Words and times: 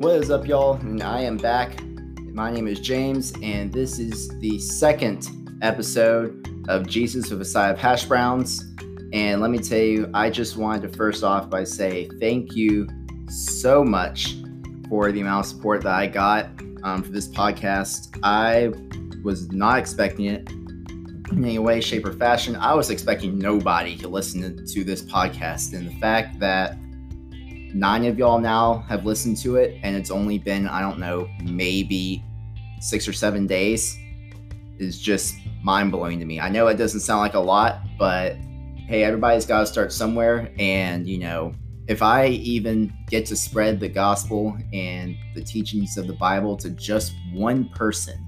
What 0.00 0.14
is 0.14 0.30
up, 0.30 0.46
y'all? 0.46 0.76
And 0.76 1.02
I 1.02 1.20
am 1.20 1.36
back. 1.36 1.78
My 2.32 2.50
name 2.50 2.66
is 2.66 2.80
James, 2.80 3.34
and 3.42 3.70
this 3.70 3.98
is 3.98 4.30
the 4.38 4.58
second 4.58 5.28
episode 5.60 6.64
of 6.70 6.86
Jesus 6.86 7.28
with 7.28 7.42
a 7.42 7.44
side 7.44 7.70
of 7.70 7.76
hash 7.76 8.06
browns. 8.06 8.64
And 9.12 9.42
let 9.42 9.50
me 9.50 9.58
tell 9.58 9.76
you, 9.76 10.10
I 10.14 10.30
just 10.30 10.56
wanted 10.56 10.90
to 10.90 10.96
first 10.96 11.22
off 11.22 11.50
by 11.50 11.64
say 11.64 12.08
thank 12.18 12.56
you 12.56 12.88
so 13.28 13.84
much 13.84 14.36
for 14.88 15.12
the 15.12 15.20
amount 15.20 15.44
of 15.44 15.52
support 15.52 15.82
that 15.82 15.92
I 15.92 16.06
got 16.06 16.46
um, 16.82 17.02
for 17.02 17.10
this 17.10 17.28
podcast. 17.28 18.18
I 18.22 18.72
was 19.22 19.52
not 19.52 19.78
expecting 19.78 20.24
it 20.24 20.48
in 20.48 21.44
any 21.44 21.58
way, 21.58 21.82
shape, 21.82 22.06
or 22.06 22.14
fashion. 22.14 22.56
I 22.56 22.72
was 22.72 22.88
expecting 22.88 23.38
nobody 23.38 23.98
to 23.98 24.08
listen 24.08 24.64
to 24.66 24.82
this 24.82 25.02
podcast, 25.02 25.74
and 25.74 25.86
the 25.86 25.94
fact 25.96 26.40
that 26.40 26.78
nine 27.74 28.04
of 28.04 28.18
y'all 28.18 28.38
now 28.38 28.84
have 28.88 29.04
listened 29.04 29.36
to 29.38 29.56
it, 29.56 29.78
and 29.82 29.96
it's 29.96 30.10
only 30.10 30.38
been, 30.38 30.66
I 30.66 30.80
don't 30.80 30.98
know, 30.98 31.28
maybe 31.42 32.24
six 32.80 33.06
or 33.06 33.12
seven 33.12 33.46
days 33.46 33.98
is 34.78 34.98
just 34.98 35.36
mind 35.62 35.92
blowing 35.92 36.18
to 36.18 36.24
me. 36.24 36.40
I 36.40 36.48
know 36.48 36.66
it 36.68 36.76
doesn't 36.76 37.00
sound 37.00 37.20
like 37.20 37.34
a 37.34 37.40
lot, 37.40 37.80
but 37.98 38.36
hey, 38.88 39.04
everybody's 39.04 39.46
got 39.46 39.60
to 39.60 39.66
start 39.66 39.92
somewhere. 39.92 40.50
And, 40.58 41.06
you 41.06 41.18
know, 41.18 41.52
if 41.86 42.02
I 42.02 42.28
even 42.28 42.92
get 43.08 43.26
to 43.26 43.36
spread 43.36 43.78
the 43.78 43.88
gospel 43.88 44.56
and 44.72 45.16
the 45.34 45.42
teachings 45.42 45.96
of 45.96 46.06
the 46.06 46.14
Bible 46.14 46.56
to 46.56 46.70
just 46.70 47.12
one 47.32 47.68
person, 47.70 48.26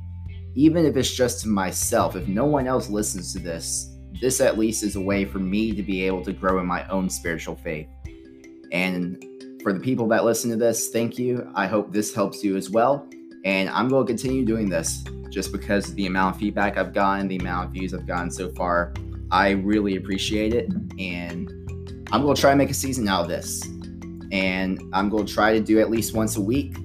even 0.55 0.85
if 0.85 0.97
it's 0.97 1.15
just 1.15 1.41
to 1.43 1.49
myself, 1.49 2.15
if 2.15 2.29
no 2.29 2.45
one 2.45 2.67
else 2.67 2.91
listens 2.91 3.33
to 3.33 3.39
this, 3.39 3.89
this 4.21 4.41
at 4.41 4.59
least 4.59 4.83
is 4.83 4.97
a 4.97 5.01
way 5.01 5.25
for 5.25 5.39
me 5.39 5.73
to 5.73 5.83
be 5.83 6.03
able 6.07 6.23
to 6.25 6.33
grow 6.33 6.61
in 6.61 6.67
my 6.67 6.87
own 6.89 7.09
spiritual 7.09 7.57
faith. 7.57 7.89
And 8.71 9.25
for 9.63 9.73
the 9.73 9.81
people 9.81 10.09
that 10.09 10.25
listen 10.25 10.51
to 10.51 10.57
this, 10.57 10.89
thank 10.89 11.19
you. 11.19 11.51
I 11.55 11.67
hope 11.67 11.93
this 11.93 12.15
helps 12.15 12.43
you 12.43 12.57
as 12.57 12.71
well. 12.71 13.09
And 13.45 13.69
I'm 13.71 13.89
going 13.89 14.07
to 14.07 14.11
continue 14.11 14.45
doing 14.45 14.69
this 14.69 15.05
just 15.31 15.53
because 15.53 15.95
the 15.95 16.07
amount 16.07 16.35
of 16.35 16.41
feedback 16.41 16.77
I've 16.77 16.93
gotten, 16.93 17.29
the 17.29 17.37
amount 17.37 17.69
of 17.69 17.73
views 17.73 17.95
I've 17.95 18.07
gotten 18.07 18.31
so 18.31 18.51
far. 18.51 18.93
I 19.31 19.51
really 19.51 19.97
appreciate 19.97 20.53
it. 20.53 20.71
And 20.99 21.51
I'm 22.13 22.23
going 22.23 22.35
to 22.35 22.41
try 22.41 22.51
to 22.51 22.57
make 22.57 22.71
a 22.71 22.75
season 22.75 23.09
out 23.09 23.23
of 23.23 23.29
this. 23.29 23.63
And 24.31 24.81
I'm 24.93 25.09
going 25.09 25.27
to 25.27 25.33
try 25.33 25.53
to 25.53 25.61
do 25.61 25.81
at 25.81 25.91
least 25.91 26.15
once 26.15 26.37
a 26.37 26.41
week. 26.41 26.77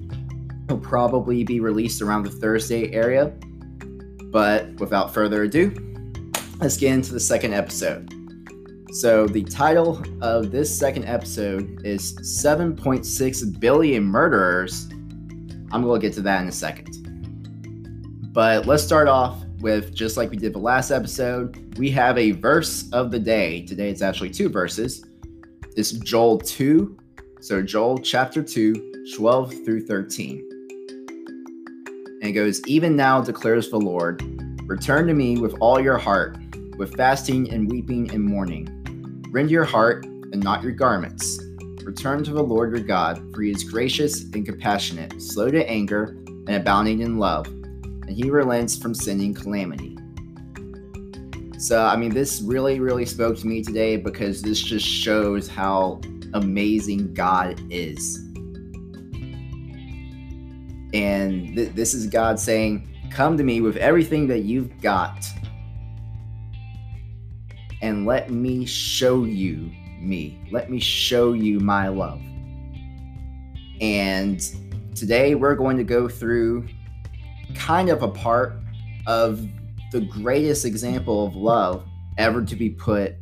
It'll 0.64 0.78
probably 0.78 1.44
be 1.44 1.60
released 1.60 2.02
around 2.02 2.24
the 2.24 2.30
Thursday 2.30 2.92
area. 2.92 3.32
But 4.30 4.74
without 4.80 5.14
further 5.14 5.44
ado, 5.44 5.74
let's 6.58 6.76
get 6.76 6.92
into 6.92 7.12
the 7.12 7.20
second 7.20 7.54
episode. 7.54 8.12
So, 8.92 9.26
the 9.26 9.42
title 9.42 10.02
of 10.22 10.50
this 10.50 10.76
second 10.76 11.04
episode 11.04 11.82
is 11.84 12.16
7.6 12.20 13.60
Billion 13.60 14.02
Murderers. 14.02 14.88
I'm 15.70 15.82
going 15.82 16.00
to 16.00 16.06
get 16.06 16.14
to 16.14 16.22
that 16.22 16.40
in 16.40 16.48
a 16.48 16.52
second. 16.52 18.32
But 18.32 18.64
let's 18.64 18.82
start 18.82 19.06
off 19.06 19.44
with 19.60 19.94
just 19.94 20.16
like 20.16 20.30
we 20.30 20.38
did 20.38 20.54
the 20.54 20.58
last 20.58 20.90
episode, 20.90 21.76
we 21.76 21.90
have 21.90 22.16
a 22.16 22.30
verse 22.30 22.88
of 22.92 23.10
the 23.10 23.18
day. 23.18 23.66
Today 23.66 23.90
it's 23.90 24.00
actually 24.00 24.30
two 24.30 24.48
verses. 24.48 25.04
It's 25.76 25.92
Joel 25.92 26.38
2. 26.38 26.96
So, 27.42 27.62
Joel 27.62 27.98
chapter 27.98 28.42
2, 28.42 29.12
12 29.14 29.52
through 29.66 29.86
13. 29.86 30.48
And 32.22 32.24
it 32.24 32.32
goes, 32.32 32.66
Even 32.66 32.96
now 32.96 33.20
declares 33.20 33.68
the 33.68 33.78
Lord, 33.78 34.22
return 34.66 35.06
to 35.08 35.14
me 35.14 35.36
with 35.36 35.54
all 35.60 35.78
your 35.78 35.98
heart, 35.98 36.38
with 36.78 36.96
fasting 36.96 37.50
and 37.50 37.70
weeping 37.70 38.10
and 38.12 38.24
mourning 38.24 38.77
Rend 39.30 39.50
your 39.50 39.64
heart 39.64 40.06
and 40.06 40.42
not 40.42 40.62
your 40.62 40.72
garments. 40.72 41.38
Return 41.84 42.24
to 42.24 42.32
the 42.32 42.42
Lord 42.42 42.70
your 42.70 42.80
God, 42.80 43.22
for 43.34 43.42
he 43.42 43.50
is 43.50 43.62
gracious 43.62 44.24
and 44.24 44.46
compassionate, 44.46 45.20
slow 45.20 45.50
to 45.50 45.68
anger, 45.68 46.16
and 46.26 46.50
abounding 46.50 47.00
in 47.00 47.18
love, 47.18 47.46
and 47.46 48.08
he 48.08 48.30
relents 48.30 48.78
from 48.78 48.94
sending 48.94 49.34
calamity. 49.34 49.98
So, 51.58 51.84
I 51.84 51.96
mean, 51.96 52.14
this 52.14 52.40
really, 52.40 52.80
really 52.80 53.04
spoke 53.04 53.36
to 53.38 53.46
me 53.46 53.62
today 53.62 53.96
because 53.98 54.40
this 54.40 54.62
just 54.62 54.86
shows 54.86 55.46
how 55.46 56.00
amazing 56.32 57.12
God 57.12 57.60
is. 57.68 58.16
And 60.94 61.54
th- 61.54 61.74
this 61.74 61.92
is 61.92 62.06
God 62.06 62.40
saying, 62.40 62.88
Come 63.10 63.36
to 63.36 63.44
me 63.44 63.60
with 63.60 63.76
everything 63.76 64.26
that 64.28 64.40
you've 64.40 64.80
got 64.80 65.26
and 67.88 68.04
let 68.04 68.30
me 68.30 68.66
show 68.66 69.24
you 69.24 69.72
me. 69.98 70.38
Let 70.52 70.70
me 70.70 70.78
show 70.78 71.32
you 71.32 71.58
my 71.58 71.88
love. 71.88 72.20
And 73.80 74.40
today 74.94 75.34
we're 75.34 75.54
going 75.54 75.78
to 75.78 75.84
go 75.84 76.06
through 76.06 76.68
kind 77.54 77.88
of 77.88 78.02
a 78.02 78.08
part 78.08 78.60
of 79.06 79.40
the 79.90 80.02
greatest 80.02 80.66
example 80.66 81.26
of 81.26 81.34
love 81.34 81.82
ever 82.18 82.44
to 82.44 82.54
be 82.54 82.68
put 82.68 83.14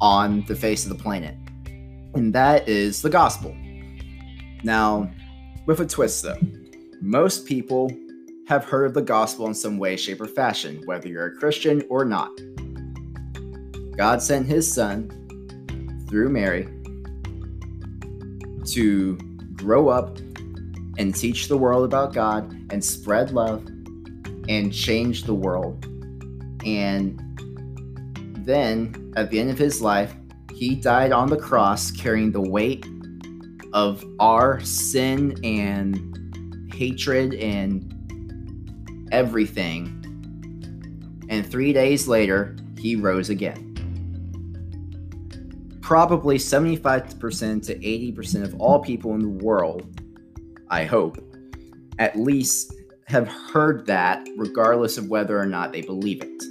on 0.00 0.42
the 0.46 0.56
face 0.56 0.84
of 0.86 0.96
the 0.96 1.02
planet. 1.02 1.36
And 2.14 2.32
that 2.32 2.66
is 2.66 3.02
the 3.02 3.10
gospel. 3.10 3.54
Now, 4.62 5.10
with 5.66 5.80
a 5.80 5.86
twist 5.86 6.22
though, 6.22 6.38
most 7.02 7.44
people 7.44 7.90
have 8.48 8.64
heard 8.64 8.86
of 8.86 8.94
the 8.94 9.02
gospel 9.02 9.46
in 9.48 9.54
some 9.54 9.76
way, 9.76 9.96
shape, 9.96 10.20
or 10.20 10.26
fashion, 10.26 10.80
whether 10.86 11.08
you're 11.08 11.26
a 11.26 11.36
Christian 11.36 11.82
or 11.90 12.06
not. 12.06 12.30
God 13.96 14.22
sent 14.22 14.46
his 14.46 14.72
son 14.72 15.10
through 16.08 16.30
Mary 16.30 16.68
to 18.66 19.16
grow 19.54 19.88
up 19.88 20.18
and 20.98 21.14
teach 21.14 21.48
the 21.48 21.56
world 21.56 21.84
about 21.84 22.14
God 22.14 22.52
and 22.70 22.82
spread 22.82 23.32
love 23.32 23.66
and 24.48 24.72
change 24.72 25.24
the 25.24 25.34
world. 25.34 25.84
And 26.64 27.20
then 28.46 29.12
at 29.16 29.30
the 29.30 29.40
end 29.40 29.50
of 29.50 29.58
his 29.58 29.82
life, 29.82 30.14
he 30.54 30.74
died 30.74 31.12
on 31.12 31.28
the 31.28 31.36
cross 31.36 31.90
carrying 31.90 32.32
the 32.32 32.40
weight 32.40 32.86
of 33.72 34.04
our 34.20 34.60
sin 34.60 35.38
and 35.44 36.72
hatred 36.72 37.34
and 37.34 37.88
everything. 39.12 39.98
And 41.28 41.46
three 41.46 41.72
days 41.72 42.08
later, 42.08 42.56
he 42.78 42.96
rose 42.96 43.30
again 43.30 43.71
probably 45.82 46.38
75% 46.38 47.66
to 47.66 47.74
80% 47.74 48.44
of 48.44 48.54
all 48.60 48.80
people 48.80 49.14
in 49.14 49.20
the 49.20 49.44
world, 49.44 50.00
I 50.70 50.84
hope, 50.84 51.18
at 51.98 52.16
least 52.16 52.72
have 53.08 53.28
heard 53.28 53.84
that 53.86 54.26
regardless 54.36 54.96
of 54.96 55.08
whether 55.08 55.38
or 55.38 55.44
not 55.44 55.72
they 55.72 55.82
believe 55.82 56.22
it. 56.22 56.44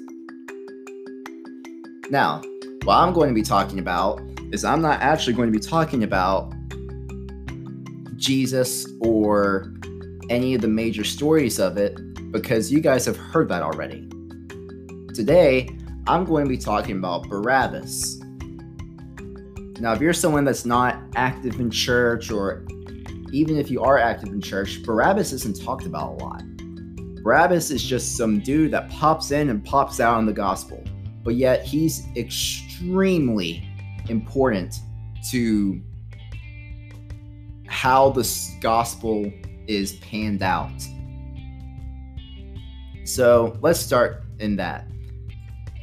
Now, 2.12 2.42
what 2.84 2.98
I'm 2.98 3.14
going 3.14 3.30
to 3.30 3.34
be 3.34 3.42
talking 3.42 3.80
about 3.80 4.22
is 4.52 4.66
I'm 4.66 4.82
not 4.82 5.02
actually 5.02 5.34
going 5.34 5.52
to 5.52 5.58
be 5.58 5.66
talking 5.66 6.04
about 6.04 6.54
Jesus 8.18 8.86
or 9.00 9.74
any 10.30 10.54
of 10.54 10.62
the 10.62 10.68
major 10.68 11.06
stories 11.06 11.58
of 11.58 11.78
it 11.78 11.98
because 12.32 12.72
you 12.72 12.82
guys 12.82 13.06
have 13.06 13.18
heard 13.18 13.48
that 13.50 13.64
already. 13.64 14.08
Today, 15.16 15.70
I'm 16.06 16.26
going 16.26 16.44
to 16.44 16.50
be 16.50 16.58
talking 16.58 16.98
about 16.98 17.28
Barabbas 17.30 18.21
now, 19.82 19.94
if 19.94 20.00
you're 20.00 20.14
someone 20.14 20.46
that's 20.46 20.64
not 20.64 21.02
active 21.16 21.60
in 21.60 21.72
church, 21.72 22.30
or 22.30 22.68
even 23.34 23.58
if 23.58 23.72
you 23.72 23.82
are 23.82 23.98
active 23.98 24.30
in 24.30 24.40
church, 24.40 24.84
Barabbas 24.84 25.34
isn't 25.34 25.60
talked 25.60 25.88
about 25.88 26.22
a 26.22 26.24
lot. 26.24 26.44
Barabbas 27.24 27.72
is 27.72 27.84
just 27.84 28.16
some 28.16 28.42
dude 28.42 28.70
that 28.74 28.92
pops 28.92 29.32
in 29.32 29.50
and 29.50 29.66
pops 29.66 30.00
out 30.00 30.20
in 30.20 30.28
the 30.28 30.34
gospel, 30.34 30.84
but 31.24 31.34
yet 31.34 31.66
he's 31.66 32.06
extremely 32.16 33.68
important 34.08 34.76
to 35.32 35.82
how 37.66 38.12
the 38.12 38.50
gospel 38.62 39.34
is 39.66 39.94
panned 39.94 40.44
out. 40.44 40.80
So 43.04 43.58
let's 43.62 43.80
start 43.80 44.26
in 44.38 44.58
that. 44.58 44.86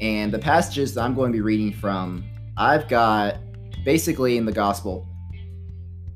And 0.00 0.32
the 0.32 0.38
passages 0.38 0.94
that 0.94 1.00
I'm 1.00 1.16
going 1.16 1.32
to 1.32 1.36
be 1.36 1.42
reading 1.42 1.72
from, 1.72 2.24
I've 2.56 2.86
got 2.86 3.38
basically 3.88 4.36
in 4.36 4.44
the 4.44 4.52
gospel, 4.52 5.08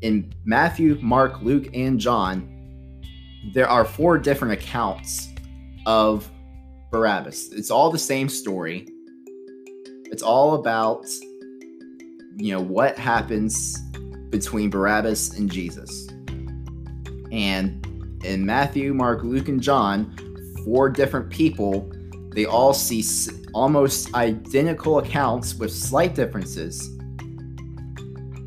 in 0.03 0.31
Matthew, 0.45 0.99
Mark, 1.01 1.41
Luke, 1.41 1.71
and 1.73 1.99
John, 1.99 2.47
there 3.55 3.67
are 3.67 3.87
four 3.87 4.19
different 4.19 4.53
accounts 4.53 5.31
of 5.87 6.31
Barabbas. 6.91 7.51
It's 7.53 7.71
all 7.71 7.91
the 7.91 7.99
same 7.99 8.29
story. 8.29 8.87
It's 10.11 10.23
all 10.23 10.57
about, 10.57 11.07
you 12.37 12.53
know, 12.53 12.61
what 12.61 12.99
happens 12.99 13.81
between 14.29 14.69
Barabbas 14.69 15.39
and 15.39 15.51
Jesus. 15.51 16.09
And 17.33 17.87
in 18.23 18.45
Matthew, 18.45 18.93
Mark, 18.93 19.23
Luke, 19.23 19.49
and 19.49 19.63
John, 19.63 20.15
four 20.67 20.91
different 20.91 21.31
people, 21.31 21.91
they 22.35 22.45
all 22.45 22.75
see 22.75 23.03
almost 23.55 24.13
identical 24.15 24.99
accounts 24.99 25.55
with 25.55 25.73
slight 25.73 26.15
differences 26.15 26.91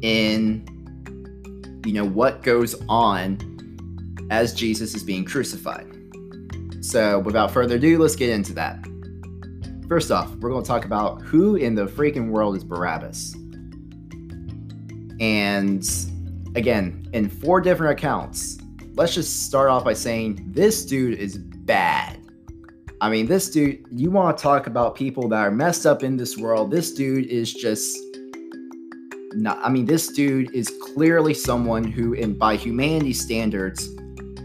in 0.06 0.63
you 1.84 1.94
know 1.94 2.06
what 2.06 2.44
goes 2.44 2.75
on 2.88 3.38
as 4.30 4.54
Jesus 4.54 4.96
is 4.96 5.04
being 5.04 5.25
crucified. 5.25 5.92
So, 6.81 7.19
without 7.19 7.52
further 7.52 7.75
ado, 7.75 7.98
let's 7.98 8.16
get 8.16 8.30
into 8.30 8.54
that. 8.54 8.86
First 9.88 10.12
off, 10.12 10.34
we're 10.36 10.50
going 10.50 10.63
to 10.63 10.68
talk 10.68 10.86
about 10.86 11.22
who 11.22 11.56
in 11.56 11.75
the 11.75 11.86
freaking 11.86 12.30
world 12.30 12.56
is 12.56 12.63
Barabbas. 12.63 13.36
And 15.19 15.88
again, 16.56 17.07
in 17.13 17.30
four 17.30 17.62
different 17.62 17.98
accounts, 17.98 18.57
let's 18.94 19.13
just 19.13 19.46
start 19.46 19.69
off 19.69 19.84
by 19.84 19.94
saying 19.94 20.44
this 20.54 20.86
dude 20.86 21.18
is 21.18 21.38
bad. 21.38 22.19
I 23.02 23.10
mean, 23.10 23.28
this 23.28 23.50
dude, 23.50 23.86
you 23.92 24.10
want 24.10 24.38
to 24.38 24.42
talk 24.42 24.68
about 24.68 24.96
people 24.96 25.28
that 25.30 25.40
are 25.40 25.52
messed 25.52 25.86
up 25.86 26.04
in 26.04 26.18
this 26.18 26.38
world. 26.38 26.72
This 26.72 26.94
dude 26.94 27.28
is 27.28 27.54
just 27.54 27.98
not, 29.35 29.59
I 29.61 29.69
mean, 29.69 29.85
this 29.85 30.07
dude 30.07 30.53
is 30.53 30.73
clearly 30.81 31.33
someone 31.33 31.83
who, 31.83 32.13
in 32.13 32.37
by 32.37 32.55
humanity 32.55 33.13
standards, 33.13 33.89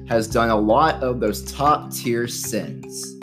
has 0.08 0.26
done 0.26 0.50
a 0.50 0.56
lot 0.56 1.02
of 1.02 1.20
those 1.20 1.50
top 1.50 1.92
tier 1.92 2.26
sins. 2.26 3.16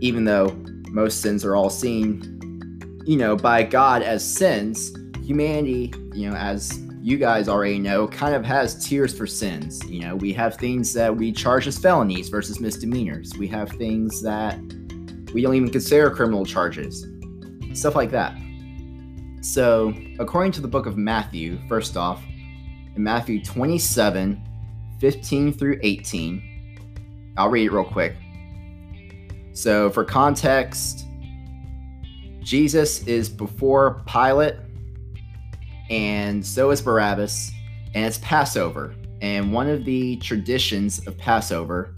Even 0.00 0.24
though 0.24 0.48
most 0.90 1.20
sins 1.20 1.44
are 1.44 1.54
all 1.54 1.70
seen, 1.70 3.00
you 3.06 3.16
know, 3.16 3.36
by 3.36 3.62
God 3.62 4.02
as 4.02 4.28
sins, 4.28 4.92
humanity, 5.24 5.92
you 6.12 6.28
know, 6.28 6.36
as 6.36 6.78
you 7.00 7.16
guys 7.16 7.48
already 7.48 7.78
know, 7.78 8.08
kind 8.08 8.34
of 8.34 8.44
has 8.44 8.84
tiers 8.86 9.16
for 9.16 9.26
sins. 9.26 9.82
You 9.88 10.00
know, 10.00 10.16
we 10.16 10.32
have 10.32 10.56
things 10.56 10.92
that 10.94 11.16
we 11.16 11.32
charge 11.32 11.66
as 11.66 11.78
felonies 11.78 12.28
versus 12.28 12.60
misdemeanors. 12.60 13.32
We 13.38 13.46
have 13.48 13.70
things 13.70 14.20
that 14.22 14.58
we 15.32 15.42
don't 15.42 15.54
even 15.54 15.70
consider 15.70 16.10
criminal 16.10 16.44
charges. 16.44 17.06
Stuff 17.72 17.94
like 17.94 18.10
that. 18.10 18.36
So, 19.48 19.94
according 20.18 20.52
to 20.52 20.60
the 20.60 20.68
book 20.68 20.84
of 20.84 20.98
Matthew, 20.98 21.58
first 21.68 21.96
off, 21.96 22.22
in 22.94 23.02
Matthew 23.02 23.42
27 23.42 24.44
15 25.00 25.52
through 25.54 25.80
18, 25.82 27.32
I'll 27.38 27.48
read 27.48 27.64
it 27.64 27.72
real 27.72 27.82
quick. 27.82 28.14
So, 29.54 29.88
for 29.88 30.04
context, 30.04 31.06
Jesus 32.40 33.06
is 33.06 33.30
before 33.30 34.02
Pilate, 34.06 34.56
and 35.88 36.44
so 36.44 36.70
is 36.70 36.82
Barabbas, 36.82 37.50
and 37.94 38.04
it's 38.04 38.18
Passover. 38.18 38.94
And 39.22 39.50
one 39.50 39.66
of 39.70 39.86
the 39.86 40.16
traditions 40.16 41.06
of 41.06 41.16
Passover 41.16 41.94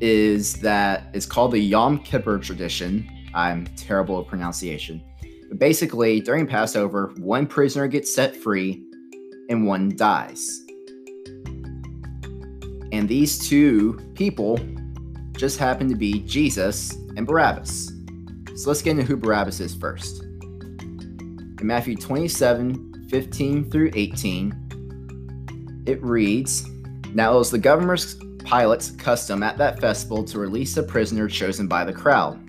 is 0.00 0.54
that 0.54 1.10
it's 1.12 1.26
called 1.26 1.52
the 1.52 1.60
Yom 1.60 1.98
Kippur 1.98 2.38
tradition. 2.38 3.06
I'm 3.34 3.66
terrible 3.76 4.22
at 4.22 4.26
pronunciation. 4.26 5.04
Basically, 5.58 6.20
during 6.20 6.46
Passover, 6.46 7.12
one 7.18 7.46
prisoner 7.46 7.86
gets 7.86 8.14
set 8.14 8.34
free 8.34 8.84
and 9.48 9.66
one 9.66 9.94
dies. 9.96 10.64
And 12.92 13.08
these 13.08 13.38
two 13.38 13.98
people 14.14 14.58
just 15.32 15.58
happen 15.58 15.88
to 15.88 15.94
be 15.94 16.20
Jesus 16.20 16.92
and 17.16 17.26
Barabbas. 17.26 17.92
So 18.54 18.70
let's 18.70 18.82
get 18.82 18.92
into 18.92 19.02
who 19.02 19.16
Barabbas 19.16 19.60
is 19.60 19.74
first. 19.74 20.22
In 20.22 21.58
Matthew 21.62 21.96
27 21.96 23.08
15 23.08 23.70
through 23.70 23.90
18, 23.94 25.82
it 25.86 26.02
reads 26.02 26.66
Now 27.12 27.34
it 27.34 27.38
was 27.38 27.50
the 27.50 27.58
governor's 27.58 28.16
Pilate's 28.44 28.90
custom 28.92 29.42
at 29.42 29.58
that 29.58 29.80
festival 29.80 30.24
to 30.24 30.38
release 30.38 30.76
a 30.76 30.82
prisoner 30.82 31.28
chosen 31.28 31.68
by 31.68 31.84
the 31.84 31.92
crowd. 31.92 32.40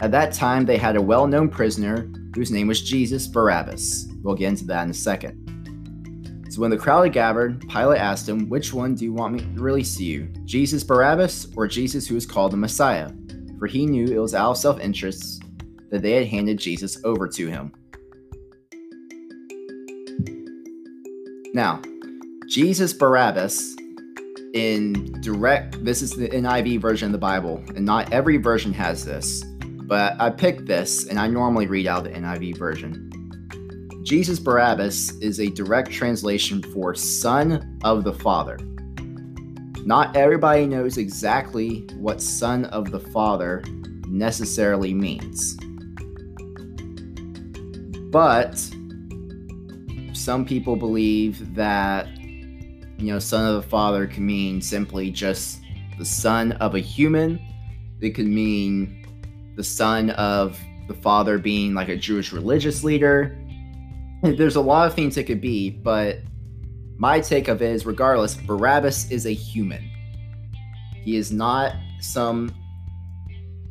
At 0.00 0.10
that 0.10 0.32
time, 0.32 0.66
they 0.66 0.76
had 0.76 0.96
a 0.96 1.02
well 1.02 1.26
known 1.26 1.48
prisoner 1.48 2.08
whose 2.36 2.50
name 2.50 2.68
was 2.68 2.82
Jesus 2.82 3.26
Barabbas. 3.26 4.08
We'll 4.22 4.34
get 4.34 4.50
into 4.50 4.66
that 4.66 4.84
in 4.84 4.90
a 4.90 4.94
second. 4.94 5.42
So 6.50 6.60
when 6.60 6.70
the 6.70 6.76
crowd 6.76 7.04
had 7.04 7.12
gathered, 7.12 7.68
Pilate 7.68 8.00
asked 8.00 8.28
him, 8.28 8.48
Which 8.48 8.72
one 8.72 8.94
do 8.94 9.04
you 9.04 9.12
want 9.12 9.34
me 9.34 9.40
to 9.40 9.60
release 9.60 9.96
to 9.96 10.04
you? 10.04 10.28
Jesus 10.44 10.84
Barabbas 10.84 11.48
or 11.56 11.66
Jesus 11.66 12.06
who 12.06 12.14
is 12.14 12.26
called 12.26 12.52
the 12.52 12.56
Messiah? 12.56 13.10
For 13.58 13.66
he 13.66 13.86
knew 13.86 14.06
it 14.06 14.18
was 14.18 14.34
out 14.34 14.52
of 14.52 14.58
self 14.58 14.78
interest 14.80 15.42
that 15.90 16.02
they 16.02 16.12
had 16.12 16.26
handed 16.26 16.58
Jesus 16.58 17.02
over 17.04 17.26
to 17.26 17.48
him. 17.48 17.72
Now, 21.54 21.80
Jesus 22.48 22.92
Barabbas 22.92 23.76
in 24.52 25.20
direct, 25.20 25.84
this 25.84 26.02
is 26.02 26.12
the 26.12 26.28
NIV 26.28 26.80
version 26.80 27.06
of 27.06 27.12
the 27.12 27.18
Bible, 27.18 27.62
and 27.74 27.84
not 27.84 28.12
every 28.12 28.36
version 28.36 28.72
has 28.72 29.04
this, 29.04 29.42
but 29.86 30.20
I 30.20 30.30
picked 30.30 30.66
this 30.66 31.06
and 31.06 31.18
I 31.18 31.28
normally 31.28 31.66
read 31.66 31.86
out 31.86 32.04
the 32.04 32.10
NIV 32.10 32.58
version. 32.58 33.10
Jesus 34.04 34.38
Barabbas 34.38 35.18
is 35.18 35.40
a 35.40 35.50
direct 35.50 35.90
translation 35.90 36.62
for 36.62 36.94
Son 36.94 37.78
of 37.84 38.04
the 38.04 38.12
Father. 38.12 38.58
Not 39.84 40.16
everybody 40.16 40.66
knows 40.66 40.98
exactly 40.98 41.86
what 41.96 42.20
Son 42.20 42.64
of 42.66 42.90
the 42.90 43.00
Father 43.00 43.62
necessarily 44.08 44.94
means. 44.94 45.56
But 48.10 48.56
some 50.12 50.44
people 50.44 50.76
believe 50.76 51.54
that, 51.54 52.08
you 52.18 53.12
know, 53.12 53.18
Son 53.18 53.46
of 53.46 53.62
the 53.62 53.68
Father 53.68 54.06
can 54.06 54.26
mean 54.26 54.60
simply 54.60 55.10
just 55.10 55.60
the 55.98 56.04
son 56.04 56.52
of 56.52 56.74
a 56.74 56.80
human. 56.80 57.40
It 58.00 58.10
could 58.10 58.26
mean 58.26 59.05
the 59.56 59.64
son 59.64 60.10
of 60.10 60.58
the 60.88 60.94
father 60.94 61.38
being 61.38 61.74
like 61.74 61.88
a 61.88 61.96
Jewish 61.96 62.32
religious 62.32 62.84
leader 62.84 63.36
there's 64.22 64.56
a 64.56 64.60
lot 64.60 64.86
of 64.86 64.94
things 64.94 65.16
it 65.16 65.24
could 65.24 65.40
be, 65.40 65.70
but 65.70 66.20
my 66.96 67.20
take 67.20 67.48
of 67.48 67.62
it 67.62 67.70
is 67.70 67.86
regardless, 67.86 68.34
Barabbas 68.34 69.10
is 69.10 69.26
a 69.26 69.32
human. 69.32 69.90
He 70.94 71.16
is 71.16 71.30
not 71.30 71.74
some 72.00 72.54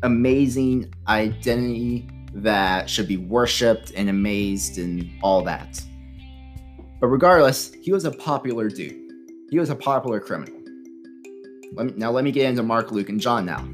amazing 0.03 0.93
identity 1.07 2.07
that 2.33 2.89
should 2.89 3.07
be 3.07 3.17
worshipped 3.17 3.91
and 3.95 4.09
amazed 4.09 4.77
and 4.77 5.09
all 5.21 5.41
that. 5.43 5.81
But 6.99 7.07
regardless, 7.07 7.73
he 7.81 7.91
was 7.91 8.05
a 8.05 8.11
popular 8.11 8.69
dude. 8.69 9.01
He 9.49 9.59
was 9.59 9.69
a 9.69 9.75
popular 9.75 10.19
criminal. 10.19 10.55
Let 11.73 11.87
me, 11.87 11.93
now 11.97 12.11
let 12.11 12.23
me 12.23 12.31
get 12.31 12.49
into 12.49 12.63
Mark, 12.63 12.91
Luke, 12.91 13.09
and 13.09 13.19
John 13.19 13.45
now. 13.45 13.67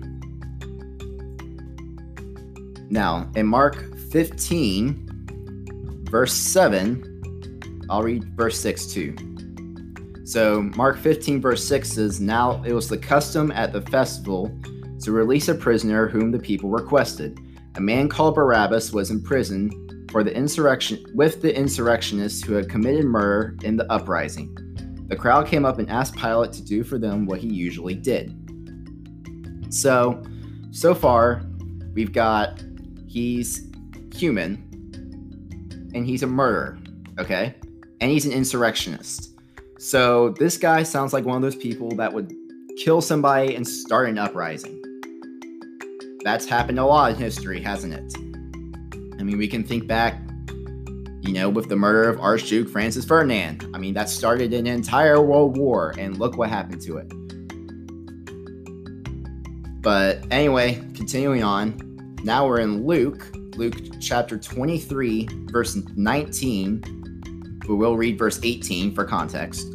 Now, 2.91 3.31
in 3.37 3.47
Mark 3.47 3.97
15, 4.11 6.03
verse 6.09 6.33
7, 6.33 7.85
I'll 7.89 8.03
read 8.03 8.25
verse 8.35 8.59
6 8.59 8.87
too. 8.87 9.15
So, 10.25 10.63
Mark 10.75 10.97
15, 10.97 11.39
verse 11.39 11.65
6 11.65 11.89
says, 11.89 12.19
Now 12.19 12.61
it 12.65 12.73
was 12.73 12.89
the 12.89 12.97
custom 12.97 13.49
at 13.53 13.71
the 13.71 13.81
festival 13.83 14.53
to 14.99 15.13
release 15.13 15.47
a 15.47 15.55
prisoner 15.55 16.09
whom 16.09 16.31
the 16.31 16.39
people 16.39 16.69
requested. 16.69 17.39
A 17.75 17.81
man 17.81 18.09
called 18.09 18.35
Barabbas 18.35 18.91
was 18.91 19.09
in 19.09 19.23
prison 19.23 19.71
for 20.11 20.21
the 20.21 20.35
insurrection 20.35 21.01
with 21.15 21.41
the 21.41 21.55
insurrectionists 21.55 22.43
who 22.43 22.55
had 22.55 22.69
committed 22.69 23.05
murder 23.05 23.55
in 23.63 23.77
the 23.77 23.89
uprising. 23.89 24.53
The 25.07 25.15
crowd 25.15 25.47
came 25.47 25.63
up 25.63 25.79
and 25.79 25.89
asked 25.89 26.17
Pilate 26.17 26.51
to 26.53 26.61
do 26.61 26.83
for 26.83 26.97
them 26.97 27.25
what 27.25 27.39
he 27.39 27.47
usually 27.47 27.95
did. 27.95 28.35
So, 29.73 30.21
so 30.71 30.93
far, 30.93 31.43
we've 31.93 32.11
got 32.11 32.61
he's 33.11 33.67
human, 34.15 34.55
and 35.93 36.05
he's 36.05 36.23
a 36.23 36.27
murderer, 36.27 36.79
okay? 37.19 37.55
And 37.99 38.09
he's 38.09 38.25
an 38.25 38.31
insurrectionist. 38.31 39.37
So 39.77 40.29
this 40.29 40.57
guy 40.57 40.83
sounds 40.83 41.11
like 41.11 41.25
one 41.25 41.35
of 41.35 41.41
those 41.41 41.55
people 41.55 41.89
that 41.97 42.13
would 42.13 42.33
kill 42.77 43.01
somebody 43.01 43.55
and 43.55 43.67
start 43.67 44.07
an 44.07 44.17
uprising. 44.17 44.81
That's 46.23 46.45
happened 46.45 46.79
a 46.79 46.85
lot 46.85 47.11
in 47.11 47.17
history, 47.17 47.61
hasn't 47.61 47.93
it? 47.93 48.13
I 49.19 49.23
mean, 49.23 49.37
we 49.37 49.47
can 49.47 49.63
think 49.63 49.87
back, 49.87 50.17
you 51.21 51.33
know, 51.33 51.49
with 51.49 51.67
the 51.67 51.75
murder 51.75 52.07
of 52.07 52.19
Archduke 52.19 52.69
Francis 52.69 53.03
Ferdinand. 53.03 53.69
I 53.73 53.77
mean, 53.77 53.93
that 53.95 54.07
started 54.07 54.53
an 54.53 54.67
entire 54.67 55.21
world 55.21 55.57
war, 55.57 55.93
and 55.97 56.17
look 56.17 56.37
what 56.37 56.49
happened 56.49 56.81
to 56.83 56.97
it. 56.97 57.11
But 59.81 60.23
anyway, 60.31 60.75
continuing 60.95 61.43
on, 61.43 61.90
now 62.23 62.47
we're 62.47 62.59
in 62.59 62.85
Luke 62.85 63.31
Luke 63.57 63.99
chapter 63.99 64.37
23, 64.37 65.27
verse 65.51 65.75
19. 65.95 67.61
We 67.67 67.75
will 67.75 67.97
read 67.97 68.17
verse 68.17 68.39
18 68.41 68.95
for 68.95 69.05
context. 69.05 69.67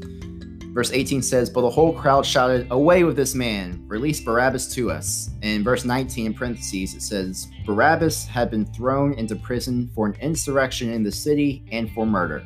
Verse 0.72 0.90
18 0.90 1.22
says, 1.22 1.50
But 1.50 1.60
the 1.62 1.70
whole 1.70 1.92
crowd 1.92 2.26
shouted, 2.26 2.66
Away 2.70 3.04
with 3.04 3.16
this 3.16 3.34
man! 3.34 3.84
Release 3.86 4.20
Barabbas 4.20 4.74
to 4.74 4.90
us. 4.90 5.30
And 5.42 5.62
verse 5.62 5.84
19, 5.84 6.26
in 6.26 6.34
parentheses, 6.34 6.94
it 6.94 7.02
says, 7.02 7.48
Barabbas 7.64 8.26
had 8.26 8.50
been 8.50 8.66
thrown 8.66 9.14
into 9.14 9.36
prison 9.36 9.90
for 9.94 10.06
an 10.06 10.14
insurrection 10.20 10.90
in 10.90 11.02
the 11.02 11.12
city 11.12 11.64
and 11.70 11.90
for 11.92 12.06
murder. 12.06 12.44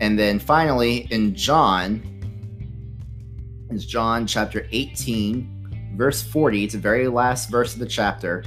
And 0.00 0.18
then 0.18 0.38
finally, 0.38 1.08
in 1.10 1.34
John, 1.34 2.02
it's 3.70 3.84
John 3.84 4.26
chapter 4.26 4.66
18, 4.72 5.51
verse 5.94 6.22
40, 6.22 6.64
it's 6.64 6.74
the 6.74 6.80
very 6.80 7.08
last 7.08 7.50
verse 7.50 7.74
of 7.74 7.78
the 7.78 7.86
chapter. 7.86 8.44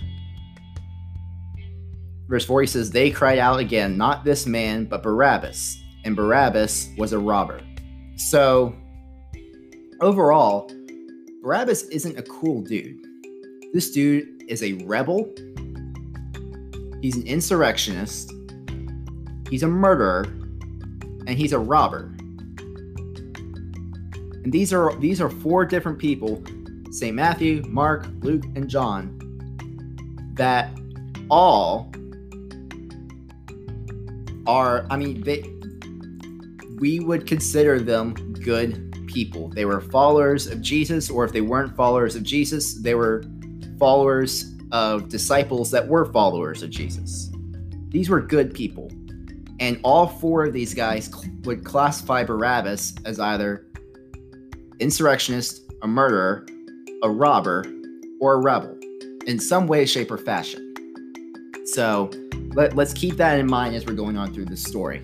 Verse 2.27 2.45
40 2.45 2.67
says, 2.67 2.91
They 2.91 3.11
cried 3.11 3.39
out 3.39 3.59
again, 3.59 3.97
not 3.97 4.23
this 4.23 4.45
man, 4.45 4.85
but 4.85 5.03
Barabbas. 5.03 5.77
And 6.03 6.15
Barabbas 6.15 6.89
was 6.97 7.13
a 7.13 7.19
robber. 7.19 7.61
So, 8.15 8.75
overall, 10.01 10.71
Barabbas 11.41 11.83
isn't 11.83 12.17
a 12.17 12.23
cool 12.23 12.61
dude. 12.61 12.97
This 13.73 13.91
dude 13.91 14.43
is 14.47 14.63
a 14.63 14.73
rebel. 14.85 15.33
He's 17.01 17.17
an 17.17 17.27
insurrectionist. 17.27 18.31
He's 19.49 19.63
a 19.63 19.67
murderer. 19.67 20.23
And 21.27 21.31
he's 21.31 21.53
a 21.53 21.59
robber. 21.59 22.15
And 24.43 24.53
these 24.53 24.71
are 24.71 24.95
these 24.97 25.19
are 25.21 25.29
four 25.29 25.65
different 25.65 25.97
people, 25.97 26.43
St. 26.95 27.13
Matthew, 27.13 27.61
Mark, 27.67 28.07
Luke, 28.21 28.45
and 28.55 28.69
John, 28.69 29.19
that 30.35 30.71
all 31.29 31.91
are 34.47 34.85
I 34.89 34.95
mean 34.95 35.21
they 35.21 35.43
we 36.77 37.01
would 37.01 37.27
consider 37.27 37.81
them 37.81 38.13
good 38.33 38.93
people. 39.07 39.49
They 39.49 39.65
were 39.65 39.81
followers 39.81 40.47
of 40.47 40.61
Jesus, 40.61 41.09
or 41.09 41.25
if 41.25 41.33
they 41.33 41.41
weren't 41.41 41.75
followers 41.75 42.15
of 42.15 42.23
Jesus, 42.23 42.75
they 42.75 42.95
were 42.95 43.23
followers 43.77 44.53
of 44.71 45.09
disciples 45.09 45.71
that 45.71 45.85
were 45.85 46.05
followers 46.05 46.63
of 46.63 46.69
Jesus. 46.69 47.29
These 47.89 48.09
were 48.09 48.21
good 48.21 48.53
people. 48.53 48.89
And 49.59 49.79
all 49.83 50.07
four 50.07 50.45
of 50.45 50.53
these 50.53 50.73
guys 50.73 51.05
cl- 51.05 51.33
would 51.43 51.65
classify 51.65 52.23
Barabbas 52.23 52.95
as 53.05 53.19
either 53.19 53.67
insurrectionist, 54.79 55.61
a 55.81 55.87
murderer, 55.87 56.45
a 57.05 57.09
robber, 57.09 57.63
or 58.19 58.33
a 58.33 58.37
rebel 58.37 58.77
in 59.27 59.39
some 59.39 59.67
way, 59.67 59.85
shape, 59.85 60.11
or 60.11 60.17
fashion. 60.17 60.73
So 61.65 62.09
let, 62.55 62.75
let's 62.75 62.93
keep 62.93 63.15
that 63.17 63.39
in 63.39 63.47
mind 63.47 63.75
as 63.75 63.85
we're 63.85 63.93
going 63.93 64.17
on 64.17 64.33
through 64.33 64.45
this 64.45 64.63
story. 64.63 65.01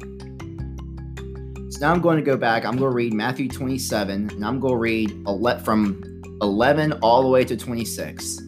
So 1.70 1.79
now 1.79 1.91
I'm 1.91 2.01
going 2.01 2.17
to 2.17 2.24
go 2.24 2.38
back. 2.38 2.65
I'm 2.65 2.75
going 2.77 2.89
to 2.89 2.96
read 2.96 3.13
Matthew 3.13 3.48
27, 3.48 4.31
and 4.31 4.46
I'm 4.46 4.60
going 4.60 4.74
to 4.74 4.77
read 4.77 5.63
from 5.63 6.03
11 6.41 6.93
all 7.03 7.22
the 7.22 7.29
way 7.29 7.46
to 7.46 7.55
26. 7.55 8.41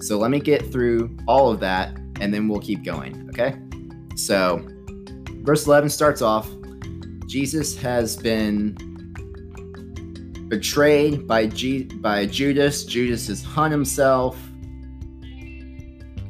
So 0.00 0.18
let 0.18 0.30
me 0.30 0.38
get 0.38 0.70
through 0.70 1.16
all 1.26 1.50
of 1.50 1.60
that, 1.60 1.96
and 2.20 2.32
then 2.32 2.48
we'll 2.48 2.60
keep 2.60 2.84
going. 2.84 3.28
Okay. 3.30 3.56
So 4.14 4.64
verse 5.42 5.66
11 5.66 5.90
starts 5.90 6.22
off 6.22 6.48
Jesus 7.26 7.76
has 7.76 8.16
been 8.16 8.76
betrayed 10.48 11.26
by, 11.26 11.46
G- 11.46 11.84
by 11.84 12.26
Judas. 12.26 12.84
Judas 12.84 13.28
has 13.28 13.42
hung 13.44 13.70
himself. 13.70 14.38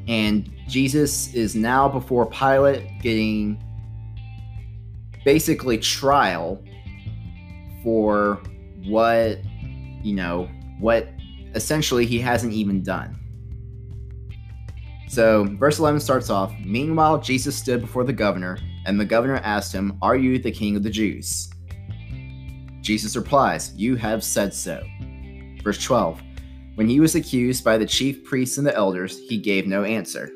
And 0.08 0.50
Jesus 0.68 1.34
is 1.34 1.54
now 1.54 1.88
before 1.88 2.26
Pilate 2.26 3.00
getting 3.00 3.62
basically 5.24 5.78
trial 5.78 6.62
for 7.82 8.40
what, 8.84 9.38
you 10.02 10.14
know, 10.14 10.48
what 10.78 11.08
essentially 11.54 12.06
he 12.06 12.18
hasn't 12.18 12.52
even 12.52 12.82
done. 12.82 13.18
So, 15.08 15.44
verse 15.44 15.78
11 15.78 16.00
starts 16.00 16.30
off 16.30 16.52
Meanwhile, 16.64 17.20
Jesus 17.20 17.56
stood 17.56 17.80
before 17.80 18.04
the 18.04 18.12
governor, 18.12 18.58
and 18.86 18.98
the 18.98 19.04
governor 19.04 19.36
asked 19.36 19.72
him, 19.72 19.98
Are 20.02 20.16
you 20.16 20.38
the 20.38 20.50
king 20.50 20.76
of 20.76 20.82
the 20.82 20.90
Jews? 20.90 21.48
Jesus 22.86 23.16
replies, 23.16 23.72
You 23.74 23.96
have 23.96 24.22
said 24.22 24.54
so. 24.54 24.80
Verse 25.64 25.82
12 25.82 26.22
When 26.76 26.88
he 26.88 27.00
was 27.00 27.16
accused 27.16 27.64
by 27.64 27.76
the 27.76 27.84
chief 27.84 28.22
priests 28.22 28.58
and 28.58 28.66
the 28.66 28.76
elders, 28.76 29.18
he 29.18 29.38
gave 29.38 29.66
no 29.66 29.82
answer. 29.82 30.30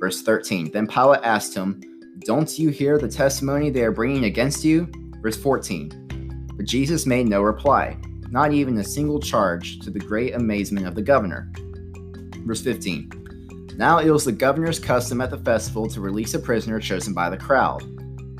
Verse 0.00 0.22
13 0.22 0.70
Then 0.72 0.86
Pilate 0.86 1.20
asked 1.24 1.54
him, 1.54 1.78
Don't 2.20 2.58
you 2.58 2.70
hear 2.70 2.96
the 2.96 3.06
testimony 3.06 3.68
they 3.68 3.82
are 3.82 3.92
bringing 3.92 4.24
against 4.24 4.64
you? 4.64 4.90
Verse 5.20 5.36
14 5.36 6.54
But 6.56 6.64
Jesus 6.64 7.04
made 7.04 7.28
no 7.28 7.42
reply, 7.42 7.98
not 8.30 8.54
even 8.54 8.78
a 8.78 8.84
single 8.84 9.20
charge, 9.20 9.78
to 9.80 9.90
the 9.90 9.98
great 9.98 10.34
amazement 10.36 10.86
of 10.86 10.94
the 10.94 11.02
governor. 11.02 11.52
Verse 12.46 12.62
15 12.62 13.10
now 13.76 13.98
it 13.98 14.10
was 14.10 14.24
the 14.24 14.32
governor's 14.32 14.80
custom 14.80 15.20
at 15.20 15.30
the 15.30 15.38
festival 15.38 15.86
to 15.90 16.00
release 16.00 16.34
a 16.34 16.40
prisoner 16.40 16.80
chosen 16.80 17.14
by 17.14 17.30
the 17.30 17.36
crowd. 17.36 17.84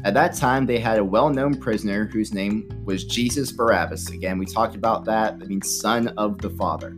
At 0.05 0.15
that 0.15 0.37
time, 0.37 0.67
they 0.67 0.79
had 0.79 0.99
a 0.99 1.05
well 1.05 1.31
known 1.31 1.59
prisoner 1.59 2.07
whose 2.07 2.33
name 2.33 2.69
was 2.85 3.05
Jesus 3.05 3.53
Barabbas. 3.53 4.11
Again, 4.11 4.39
we 4.39 4.47
talked 4.47 4.75
about 4.75 5.05
that. 5.07 5.39
That 5.39 5.49
means 5.49 5.81
son 5.81 6.09
of 6.17 6.39
the 6.39 6.51
Father. 6.51 6.97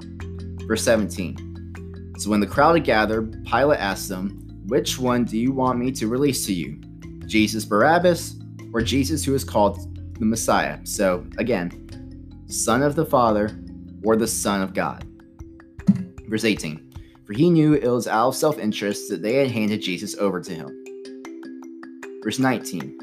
Verse 0.66 0.84
17. 0.84 2.14
So 2.18 2.30
when 2.30 2.40
the 2.40 2.46
crowd 2.46 2.74
had 2.74 2.84
gathered, 2.84 3.44
Pilate 3.44 3.80
asked 3.80 4.08
them, 4.08 4.30
Which 4.66 4.98
one 4.98 5.24
do 5.24 5.38
you 5.38 5.52
want 5.52 5.78
me 5.78 5.90
to 5.92 6.08
release 6.08 6.44
to 6.46 6.52
you? 6.52 6.80
Jesus 7.26 7.64
Barabbas 7.64 8.36
or 8.72 8.82
Jesus 8.82 9.24
who 9.24 9.34
is 9.34 9.44
called 9.44 9.78
the 10.18 10.26
Messiah? 10.26 10.78
So 10.84 11.26
again, 11.38 12.44
son 12.48 12.82
of 12.82 12.94
the 12.94 13.06
Father 13.06 13.58
or 14.04 14.16
the 14.16 14.26
Son 14.26 14.60
of 14.62 14.74
God. 14.74 15.06
Verse 16.28 16.44
18 16.44 16.90
for 17.30 17.34
he 17.34 17.48
knew 17.48 17.74
it 17.74 17.86
was 17.86 18.08
out 18.08 18.26
of 18.26 18.34
self 18.34 18.58
interest 18.58 19.08
that 19.08 19.22
they 19.22 19.34
had 19.34 19.52
handed 19.52 19.80
Jesus 19.80 20.16
over 20.16 20.40
to 20.40 20.52
him. 20.52 20.79
Verse 22.22 22.38
19 22.38 22.98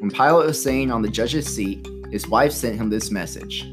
When 0.00 0.10
Pilate 0.10 0.46
was 0.46 0.62
sitting 0.62 0.90
on 0.90 1.00
the 1.00 1.08
judge's 1.08 1.46
seat, 1.46 1.86
his 2.10 2.28
wife 2.28 2.52
sent 2.52 2.76
him 2.76 2.90
this 2.90 3.10
message 3.10 3.66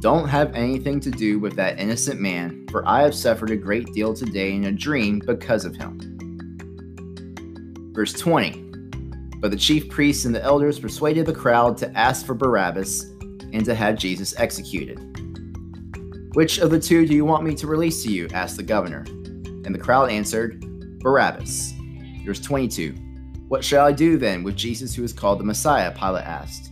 Don't 0.00 0.28
have 0.28 0.54
anything 0.54 1.00
to 1.00 1.10
do 1.10 1.40
with 1.40 1.56
that 1.56 1.80
innocent 1.80 2.20
man, 2.20 2.66
for 2.70 2.86
I 2.88 3.02
have 3.02 3.14
suffered 3.14 3.50
a 3.50 3.56
great 3.56 3.92
deal 3.92 4.14
today 4.14 4.52
in 4.52 4.66
a 4.66 4.72
dream 4.72 5.20
because 5.26 5.64
of 5.64 5.74
him. 5.74 5.98
Verse 7.92 8.12
20 8.12 8.52
But 9.40 9.50
the 9.50 9.56
chief 9.56 9.88
priests 9.88 10.24
and 10.24 10.34
the 10.34 10.42
elders 10.42 10.78
persuaded 10.78 11.26
the 11.26 11.34
crowd 11.34 11.76
to 11.78 11.98
ask 11.98 12.24
for 12.24 12.34
Barabbas 12.34 13.06
and 13.52 13.64
to 13.64 13.74
have 13.74 13.96
Jesus 13.96 14.32
executed. 14.38 14.98
Which 16.34 16.58
of 16.58 16.70
the 16.70 16.78
two 16.78 17.04
do 17.04 17.14
you 17.14 17.24
want 17.24 17.42
me 17.42 17.56
to 17.56 17.66
release 17.66 18.04
to 18.04 18.12
you? 18.12 18.28
asked 18.32 18.56
the 18.56 18.62
governor. 18.62 19.04
And 19.64 19.74
the 19.74 19.80
crowd 19.80 20.10
answered, 20.10 20.64
Barabbas. 21.00 21.72
Verse 22.24 22.38
22. 22.38 22.94
What 23.50 23.64
shall 23.64 23.84
I 23.84 23.90
do 23.90 24.16
then 24.16 24.44
with 24.44 24.54
Jesus 24.54 24.94
who 24.94 25.02
is 25.02 25.12
called 25.12 25.40
the 25.40 25.44
Messiah? 25.44 25.90
Pilate 25.90 26.22
asked. 26.22 26.70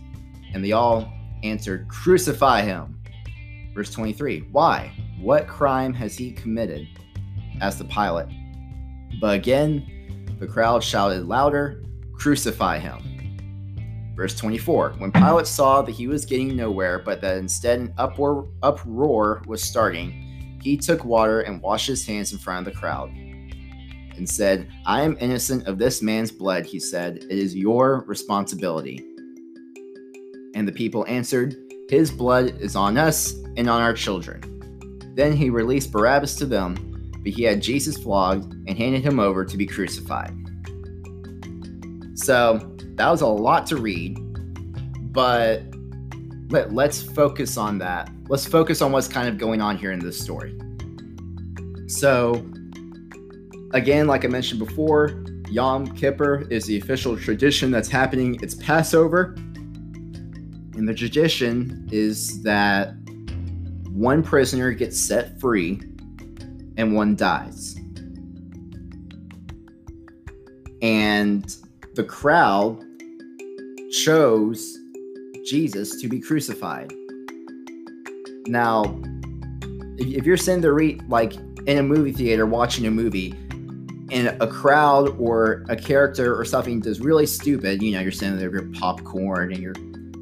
And 0.53 0.63
they 0.63 0.71
all 0.71 1.11
answered, 1.43 1.89
Crucify 1.89 2.61
him. 2.61 3.01
Verse 3.75 3.91
23. 3.91 4.47
Why? 4.53 4.93
What 5.19 5.45
crime 5.45 5.93
has 5.95 6.17
he 6.17 6.31
committed? 6.31 6.87
asked 7.59 7.79
the 7.79 7.83
Pilate. 7.83 8.29
But 9.19 9.35
again, 9.35 10.37
the 10.39 10.47
crowd 10.47 10.81
shouted 10.81 11.25
louder, 11.25 11.83
Crucify 12.13 12.79
him. 12.79 14.13
Verse 14.15 14.33
24 14.35 14.91
When 14.99 15.11
Pilate 15.11 15.47
saw 15.47 15.81
that 15.81 15.91
he 15.91 16.07
was 16.07 16.25
getting 16.25 16.55
nowhere, 16.55 16.99
but 16.99 17.19
that 17.19 17.35
instead 17.35 17.79
an 17.79 17.93
uproar, 17.97 18.47
uproar 18.63 19.43
was 19.47 19.61
starting, 19.61 20.57
he 20.63 20.77
took 20.77 21.03
water 21.03 21.41
and 21.41 21.61
washed 21.61 21.87
his 21.87 22.07
hands 22.07 22.31
in 22.31 22.39
front 22.39 22.65
of 22.65 22.73
the 22.73 22.79
crowd 22.79 23.11
and 24.19 24.29
said, 24.29 24.67
I 24.85 25.01
am 25.01 25.17
innocent 25.19 25.65
of 25.67 25.79
this 25.79 26.03
man's 26.03 26.31
blood, 26.31 26.65
he 26.65 26.79
said. 26.79 27.17
It 27.17 27.31
is 27.31 27.55
your 27.55 28.03
responsibility. 28.05 29.03
And 30.53 30.67
the 30.67 30.71
people 30.71 31.05
answered, 31.07 31.55
His 31.89 32.11
blood 32.11 32.59
is 32.59 32.75
on 32.75 32.97
us 32.97 33.33
and 33.57 33.67
on 33.69 33.81
our 33.81 33.93
children. 33.93 34.41
Then 35.15 35.33
he 35.33 35.49
released 35.49 35.91
Barabbas 35.91 36.35
to 36.35 36.45
them, 36.45 37.11
but 37.23 37.31
he 37.31 37.43
had 37.43 37.61
Jesus 37.61 37.97
flogged 37.97 38.53
and 38.67 38.77
handed 38.77 39.03
him 39.03 39.19
over 39.19 39.43
to 39.43 39.57
be 39.57 39.65
crucified. 39.65 40.35
So 42.13 42.59
that 42.95 43.09
was 43.09 43.21
a 43.21 43.27
lot 43.27 43.65
to 43.67 43.77
read, 43.77 44.17
but 45.13 45.63
let, 46.49 46.73
let's 46.73 47.01
focus 47.01 47.57
on 47.57 47.77
that. 47.79 48.09
Let's 48.27 48.45
focus 48.45 48.81
on 48.81 48.91
what's 48.91 49.07
kind 49.07 49.27
of 49.27 49.37
going 49.37 49.61
on 49.61 49.77
here 49.77 49.91
in 49.91 49.99
this 49.99 50.19
story. 50.19 50.57
So, 51.87 52.45
again, 53.71 54.07
like 54.07 54.25
I 54.25 54.27
mentioned 54.27 54.59
before, 54.59 55.23
Yom 55.49 55.87
Kippur 55.95 56.47
is 56.49 56.65
the 56.65 56.77
official 56.77 57.17
tradition 57.17 57.71
that's 57.71 57.89
happening. 57.89 58.39
It's 58.41 58.55
Passover. 58.55 59.35
And 60.75 60.87
the 60.87 60.93
tradition 60.93 61.87
is 61.91 62.41
that 62.43 62.93
one 63.91 64.23
prisoner 64.23 64.71
gets 64.71 64.99
set 64.99 65.39
free 65.39 65.81
and 66.77 66.95
one 66.95 67.15
dies. 67.15 67.75
And 70.81 71.53
the 71.95 72.03
crowd 72.03 72.85
chose 73.91 74.77
Jesus 75.45 75.99
to 76.01 76.07
be 76.07 76.21
crucified. 76.21 76.93
Now, 78.47 79.01
if 79.97 80.25
you're 80.25 80.37
sitting 80.37 80.61
there, 80.61 80.77
like 81.09 81.35
in 81.67 81.77
a 81.77 81.83
movie 81.83 82.13
theater 82.13 82.45
watching 82.45 82.85
a 82.85 82.91
movie, 82.91 83.35
and 84.11 84.41
a 84.41 84.47
crowd 84.47 85.15
or 85.19 85.65
a 85.69 85.75
character 85.75 86.39
or 86.39 86.45
something 86.45 86.79
does 86.79 86.99
really 86.99 87.25
stupid, 87.25 87.81
you 87.81 87.91
know, 87.91 87.99
you're 87.99 88.11
sitting 88.11 88.37
there 88.37 88.49
with 88.49 88.61
your 88.61 88.71
popcorn 88.73 89.53
and 89.53 89.61
you're 89.61 89.75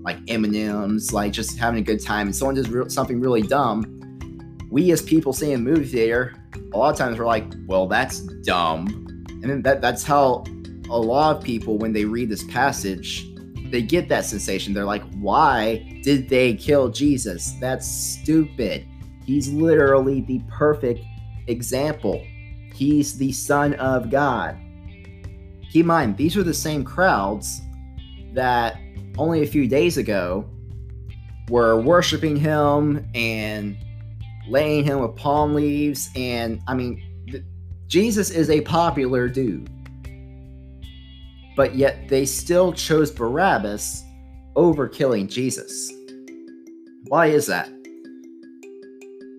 like 0.03 0.17
M&Ms, 0.27 1.12
like 1.12 1.34
just 1.34 1.58
having 1.58 1.79
a 1.79 1.84
good 1.84 2.01
time, 2.01 2.27
and 2.27 2.36
someone 2.36 2.56
does 2.56 2.70
re- 2.70 2.89
something 2.89 3.20
really 3.20 3.41
dumb. 3.41 3.94
We 4.70 4.91
as 4.91 5.01
people 5.01 5.34
seeing 5.34 5.56
a 5.56 5.58
movie 5.58 5.86
theater, 5.86 6.34
a 6.74 6.77
lot 6.77 6.91
of 6.91 6.98
times 6.98 7.20
we're 7.20 7.25
like, 7.25 7.46
well, 7.65 7.88
that's 7.88 8.22
dumb. 8.44 8.88
And 9.29 9.44
then 9.44 9.62
that, 9.63 9.82
that's 9.82 10.03
how 10.03 10.46
a 10.89 10.98
lot 10.98 11.36
of 11.36 11.44
people, 11.44 11.77
when 11.77 11.94
they 11.94 12.06
read 12.06 12.29
this 12.29 12.44
passage, 12.46 13.27
they 13.70 13.82
get 13.82 14.08
that 14.10 14.25
sensation. 14.25 14.74
They're 14.74 14.86
like, 14.86 15.03
why 15.15 16.00
did 16.03 16.29
they 16.29 16.53
kill 16.53 16.89
Jesus? 16.89 17.53
That's 17.60 17.86
stupid. 17.86 18.88
He's 19.25 19.51
literally 19.51 20.22
the 20.22 20.41
perfect 20.50 21.01
example. 21.48 22.25
He's 22.77 23.17
the 23.17 23.31
Son 23.31 23.74
of 23.75 24.12
God. 24.12 24.55
Keep 25.72 25.81
in 25.81 25.88
mind, 25.88 26.15
these 26.15 26.38
are 26.38 26.43
the 26.43 26.53
same 26.53 26.84
crowds 26.84 27.60
that 28.34 28.79
only 29.17 29.41
a 29.41 29.48
few 29.48 29.67
days 29.67 29.98
ago 29.98 30.48
were 31.50 31.81
worshiping 31.81 32.36
him 32.36 33.10
and 33.15 33.75
laying 34.48 34.84
him 34.84 35.00
with 35.00 35.15
palm 35.15 35.55
leaves. 35.55 36.12
And 36.15 36.62
I 36.67 36.75
mean, 36.75 37.25
th- 37.27 37.43
Jesus 37.88 38.29
is 38.29 38.51
a 38.51 38.62
popular 38.62 39.27
dude. 39.27 39.72
But 41.55 41.74
yet 41.74 42.07
they 42.10 42.27
still 42.27 42.74
chose 42.74 43.10
Barabbas 43.10 44.03
over 44.55 44.88
killing 44.88 45.27
Jesus. 45.27 45.91
Why 47.07 47.27
is 47.27 47.48
that? 47.48 47.72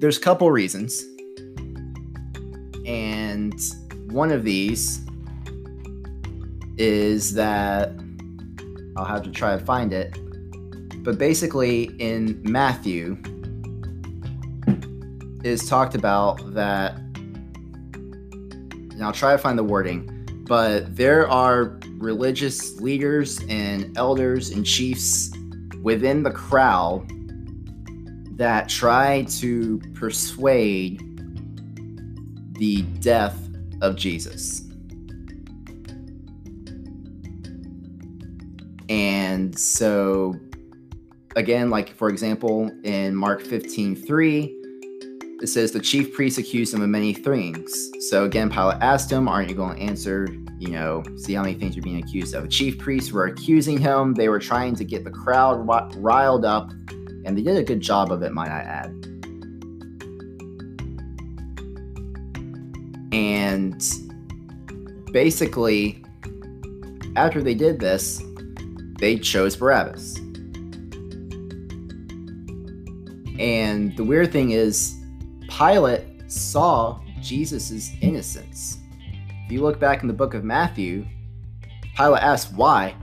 There's 0.00 0.18
a 0.18 0.20
couple 0.20 0.50
reasons. 0.50 1.04
And 2.88 3.60
one 4.10 4.32
of 4.32 4.44
these 4.44 5.02
is 6.78 7.34
that 7.34 7.90
I'll 8.96 9.04
have 9.04 9.22
to 9.24 9.30
try 9.30 9.56
to 9.58 9.64
find 9.64 9.92
it. 9.92 10.18
But 11.04 11.18
basically, 11.18 11.84
in 11.98 12.42
Matthew, 12.42 13.18
is 15.44 15.68
talked 15.68 15.94
about 15.94 16.54
that, 16.54 16.96
and 17.94 19.02
I'll 19.02 19.12
try 19.12 19.32
to 19.32 19.38
find 19.38 19.58
the 19.58 19.64
wording, 19.64 20.26
but 20.48 20.96
there 20.96 21.28
are 21.28 21.78
religious 21.98 22.80
leaders 22.80 23.40
and 23.48 23.96
elders 23.98 24.50
and 24.50 24.64
chiefs 24.64 25.30
within 25.82 26.22
the 26.22 26.30
crowd 26.30 27.06
that 28.36 28.68
try 28.68 29.24
to 29.28 29.78
persuade 29.94 31.07
the 32.58 32.82
death 33.00 33.36
of 33.80 33.96
Jesus. 33.96 34.62
And 38.88 39.58
so, 39.58 40.34
again, 41.36 41.70
like 41.70 41.90
for 41.90 42.08
example, 42.08 42.70
in 42.84 43.14
Mark 43.14 43.42
15 43.42 43.96
3, 43.96 44.54
it 45.40 45.46
says 45.46 45.70
the 45.70 45.80
chief 45.80 46.12
priests 46.14 46.38
accused 46.38 46.74
him 46.74 46.82
of 46.82 46.88
many 46.88 47.14
things. 47.14 47.90
So 48.08 48.24
again, 48.24 48.50
Pilate 48.50 48.78
asked 48.80 49.10
him, 49.10 49.28
Aren't 49.28 49.48
you 49.48 49.54
going 49.54 49.76
to 49.76 49.82
answer? 49.82 50.26
You 50.58 50.70
know, 50.70 51.04
see 51.16 51.34
how 51.34 51.42
many 51.42 51.54
things 51.54 51.76
you're 51.76 51.84
being 51.84 52.02
accused 52.02 52.34
of. 52.34 52.42
The 52.42 52.48
chief 52.48 52.78
priests 52.78 53.12
were 53.12 53.26
accusing 53.26 53.78
him. 53.78 54.14
They 54.14 54.28
were 54.28 54.40
trying 54.40 54.74
to 54.76 54.84
get 54.84 55.04
the 55.04 55.10
crowd 55.10 55.64
riled 55.96 56.44
up, 56.44 56.70
and 57.24 57.38
they 57.38 57.42
did 57.42 57.56
a 57.56 57.62
good 57.62 57.80
job 57.80 58.10
of 58.10 58.22
it, 58.22 58.32
might 58.32 58.50
I 58.50 58.60
add. 58.60 59.17
And 63.18 63.82
basically, 65.12 66.04
after 67.16 67.42
they 67.42 67.54
did 67.54 67.80
this, 67.80 68.22
they 69.00 69.18
chose 69.18 69.56
Barabbas. 69.56 70.18
And 73.40 73.96
the 73.96 74.04
weird 74.04 74.30
thing 74.30 74.52
is, 74.52 74.94
Pilate 75.48 76.30
saw 76.30 77.00
Jesus' 77.20 77.90
innocence. 78.00 78.78
If 79.46 79.50
you 79.50 79.62
look 79.62 79.80
back 79.80 80.02
in 80.02 80.06
the 80.06 80.14
book 80.14 80.34
of 80.34 80.44
Matthew, 80.44 81.04
Pilate 81.96 82.22
asked 82.22 82.52
why. 82.54 82.94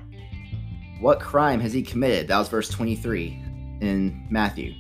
What 1.02 1.20
crime 1.20 1.60
has 1.60 1.74
he 1.74 1.84
committed? 1.84 2.30
That 2.30 2.40
was 2.40 2.48
verse 2.48 2.70
23 2.70 3.28
in 3.82 4.26
Matthew. 4.30 4.74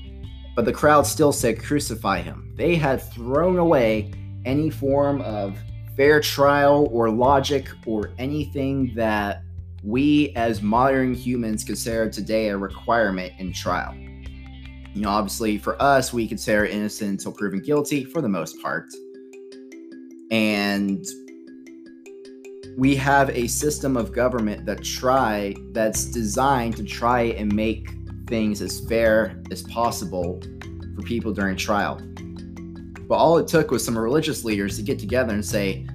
But 0.55 0.63
the 0.63 0.71
crowd 0.71 1.05
still 1.05 1.33
said, 1.33 1.61
Crucify 1.61 2.21
him. 2.21 2.53
They 2.55 2.75
had 2.75 3.03
thrown 3.11 3.57
away 3.57 4.13
any 4.45 4.69
form 4.69 5.21
of 5.21 5.57
fair 5.95 6.19
trial 6.21 6.87
or 6.91 7.09
logic 7.09 7.67
or 7.85 8.11
anything 8.17 8.93
that 8.95 9.41
we 9.83 10.33
as 10.35 10.61
modern 10.61 11.13
humans 11.13 11.63
consider 11.63 12.09
today 12.09 12.49
a 12.49 12.57
requirement 12.57 13.33
in 13.37 13.53
trial. 13.53 13.93
You 14.93 15.01
know, 15.01 15.09
obviously 15.09 15.57
for 15.57 15.81
us, 15.81 16.13
we 16.13 16.27
consider 16.27 16.65
innocent 16.65 17.11
until 17.11 17.31
proven 17.33 17.61
guilty 17.61 18.05
for 18.05 18.21
the 18.21 18.29
most 18.29 18.61
part. 18.61 18.85
And 20.31 21.05
we 22.77 22.95
have 22.95 23.29
a 23.29 23.47
system 23.47 23.95
of 23.95 24.11
government 24.11 24.65
that 24.65 24.83
try 24.83 25.55
that's 25.71 26.05
designed 26.05 26.75
to 26.77 26.83
try 26.83 27.23
and 27.23 27.53
make 27.53 27.89
things 28.27 28.61
as 28.61 28.79
fair 28.87 29.41
as 29.51 29.63
possible 29.63 30.41
for 30.95 31.01
people 31.03 31.31
during 31.31 31.55
trial. 31.55 32.01
But 33.07 33.15
all 33.15 33.37
it 33.37 33.47
took 33.47 33.71
was 33.71 33.83
some 33.85 33.97
religious 33.97 34.43
leaders 34.43 34.77
to 34.77 34.83
get 34.83 34.99
together 34.99 35.33
and 35.33 35.45
say, 35.45 35.87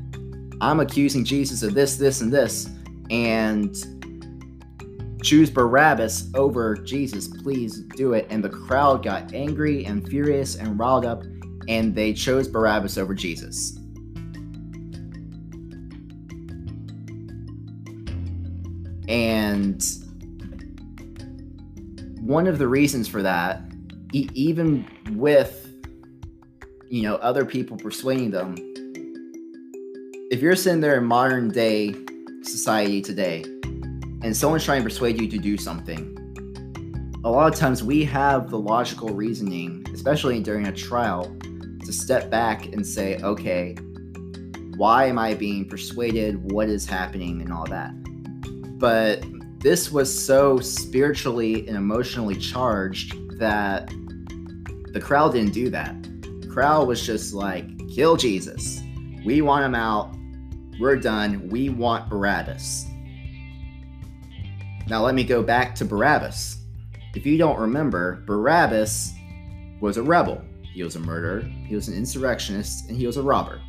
I'm 0.60 0.80
accusing 0.80 1.24
Jesus 1.24 1.62
of 1.62 1.74
this, 1.74 1.96
this, 1.96 2.20
and 2.20 2.32
this 2.32 2.68
and 3.10 3.74
choose 5.22 5.50
Barabbas 5.50 6.30
over 6.34 6.76
Jesus, 6.76 7.28
please 7.28 7.80
do 7.96 8.12
it. 8.14 8.26
And 8.30 8.42
the 8.42 8.48
crowd 8.48 9.02
got 9.02 9.34
angry 9.34 9.84
and 9.84 10.06
furious 10.08 10.56
and 10.56 10.78
riled 10.78 11.04
up, 11.04 11.24
and 11.68 11.94
they 11.94 12.12
chose 12.12 12.48
Barabbas 12.48 12.96
over 12.96 13.14
Jesus. 13.14 13.76
And 19.08 19.84
one 22.20 22.46
of 22.46 22.58
the 22.58 22.68
reasons 22.68 23.08
for 23.08 23.22
that, 23.22 23.62
even 24.12 24.86
with 25.16 25.69
you 26.90 27.02
know 27.02 27.14
other 27.16 27.44
people 27.44 27.76
persuading 27.76 28.32
them, 28.32 28.56
if 30.30 30.40
you're 30.42 30.56
sitting 30.56 30.80
there 30.80 30.98
in 30.98 31.04
modern 31.04 31.48
day 31.48 31.94
society 32.42 33.00
today 33.00 33.44
and 34.22 34.36
someone's 34.36 34.64
trying 34.64 34.80
to 34.80 34.84
persuade 34.84 35.20
you 35.20 35.28
to 35.28 35.38
do 35.38 35.56
something, 35.56 36.16
a 37.24 37.30
lot 37.30 37.52
of 37.52 37.58
times 37.58 37.84
we 37.84 38.04
have 38.04 38.50
the 38.50 38.58
logical 38.58 39.10
reasoning, 39.10 39.86
especially 39.94 40.40
during 40.40 40.66
a 40.66 40.72
trial, 40.72 41.24
to 41.84 41.92
step 41.92 42.28
back 42.28 42.66
and 42.66 42.84
say, 42.84 43.18
okay, 43.18 43.76
why 44.76 45.06
am 45.06 45.18
I 45.18 45.34
being 45.34 45.68
persuaded? 45.68 46.50
What 46.50 46.68
is 46.68 46.86
happening? 46.86 47.40
And 47.40 47.52
all 47.52 47.66
that. 47.66 47.92
But 48.78 49.24
this 49.60 49.92
was 49.92 50.12
so 50.12 50.58
spiritually 50.58 51.68
and 51.68 51.76
emotionally 51.76 52.34
charged 52.34 53.38
that 53.38 53.88
the 54.92 55.00
crowd 55.00 55.34
didn't 55.34 55.52
do 55.52 55.70
that. 55.70 55.99
Crowd 56.52 56.88
was 56.88 57.04
just 57.04 57.32
like, 57.32 57.64
kill 57.88 58.16
Jesus. 58.16 58.80
We 59.24 59.40
want 59.40 59.64
him 59.64 59.74
out. 59.74 60.14
We're 60.80 60.96
done. 60.96 61.48
We 61.48 61.68
want 61.68 62.10
Barabbas. 62.10 62.86
Now, 64.88 65.04
let 65.04 65.14
me 65.14 65.22
go 65.22 65.42
back 65.42 65.74
to 65.76 65.84
Barabbas. 65.84 66.58
If 67.14 67.24
you 67.24 67.38
don't 67.38 67.58
remember, 67.58 68.24
Barabbas 68.26 69.12
was 69.80 69.96
a 69.96 70.02
rebel. 70.02 70.42
He 70.72 70.82
was 70.82 70.96
a 70.96 71.00
murderer, 71.00 71.40
he 71.40 71.74
was 71.74 71.88
an 71.88 71.94
insurrectionist, 71.94 72.88
and 72.88 72.96
he 72.96 73.06
was 73.06 73.16
a 73.16 73.22
robber. 73.22 73.60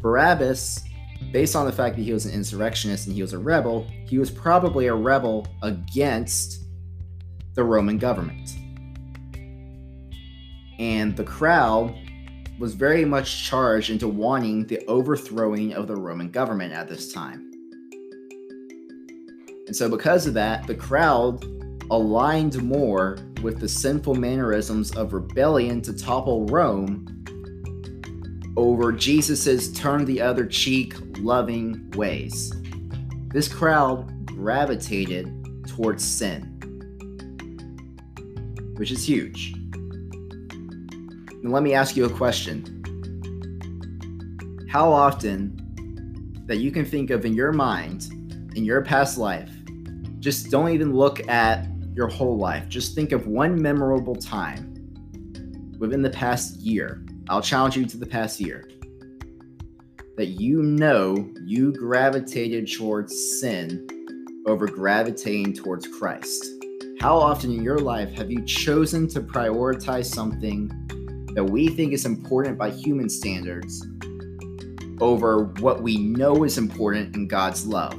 Barabbas, 0.00 0.84
based 1.32 1.56
on 1.56 1.66
the 1.66 1.72
fact 1.72 1.96
that 1.96 2.02
he 2.02 2.12
was 2.12 2.26
an 2.26 2.32
insurrectionist 2.32 3.06
and 3.06 3.14
he 3.14 3.22
was 3.22 3.32
a 3.32 3.38
rebel, 3.38 3.86
he 4.06 4.18
was 4.18 4.30
probably 4.30 4.86
a 4.86 4.94
rebel 4.94 5.46
against 5.62 6.64
the 7.54 7.64
Roman 7.64 7.98
government. 7.98 8.50
And 10.78 11.16
the 11.16 11.24
crowd 11.24 11.94
was 12.58 12.74
very 12.74 13.04
much 13.04 13.44
charged 13.44 13.90
into 13.90 14.08
wanting 14.08 14.66
the 14.66 14.84
overthrowing 14.86 15.72
of 15.74 15.86
the 15.86 15.96
Roman 15.96 16.30
government 16.30 16.72
at 16.72 16.88
this 16.88 17.12
time. 17.12 17.50
And 19.66 19.76
so, 19.76 19.88
because 19.88 20.26
of 20.26 20.34
that, 20.34 20.66
the 20.66 20.74
crowd 20.74 21.44
aligned 21.90 22.62
more 22.62 23.18
with 23.42 23.60
the 23.60 23.68
sinful 23.68 24.14
mannerisms 24.14 24.94
of 24.96 25.12
rebellion 25.12 25.80
to 25.82 25.92
topple 25.92 26.46
Rome 26.46 27.06
over 28.56 28.92
Jesus's 28.92 29.72
turn 29.72 30.04
the 30.04 30.20
other 30.20 30.44
cheek 30.44 30.94
loving 31.18 31.90
ways. 31.92 32.52
This 33.28 33.46
crowd 33.46 34.26
gravitated 34.26 35.32
towards 35.68 36.04
sin, 36.04 36.42
which 38.76 38.90
is 38.90 39.06
huge. 39.06 39.57
Now, 41.42 41.50
let 41.50 41.62
me 41.62 41.74
ask 41.74 41.96
you 41.96 42.04
a 42.04 42.10
question. 42.10 42.74
How 44.70 44.92
often 44.92 45.54
that 46.46 46.58
you 46.58 46.70
can 46.70 46.84
think 46.84 47.10
of 47.10 47.24
in 47.24 47.34
your 47.34 47.52
mind, 47.52 48.08
in 48.54 48.64
your 48.64 48.82
past 48.82 49.18
life, 49.18 49.50
just 50.18 50.50
don't 50.50 50.70
even 50.70 50.92
look 50.92 51.26
at 51.28 51.66
your 51.94 52.08
whole 52.08 52.36
life. 52.36 52.68
Just 52.68 52.94
think 52.94 53.12
of 53.12 53.26
one 53.26 53.60
memorable 53.60 54.16
time 54.16 54.74
within 55.78 56.02
the 56.02 56.10
past 56.10 56.56
year. 56.60 57.04
I'll 57.28 57.42
challenge 57.42 57.76
you 57.76 57.86
to 57.86 57.96
the 57.96 58.06
past 58.06 58.40
year 58.40 58.68
that 60.16 60.40
you 60.40 60.62
know 60.62 61.32
you 61.44 61.72
gravitated 61.72 62.70
towards 62.72 63.40
sin 63.40 63.86
over 64.48 64.66
gravitating 64.66 65.52
towards 65.52 65.86
Christ? 65.86 66.44
How 67.00 67.16
often 67.16 67.52
in 67.52 67.62
your 67.62 67.78
life 67.78 68.12
have 68.14 68.30
you 68.30 68.44
chosen 68.44 69.06
to 69.08 69.20
prioritize 69.20 70.06
something 70.06 70.70
that 71.38 71.44
we 71.44 71.68
think 71.68 71.92
is 71.92 72.04
important 72.04 72.58
by 72.58 72.68
human 72.68 73.08
standards 73.08 73.86
over 75.00 75.44
what 75.60 75.80
we 75.80 75.96
know 75.96 76.42
is 76.42 76.58
important 76.58 77.14
in 77.14 77.28
God's 77.28 77.64
love? 77.64 77.94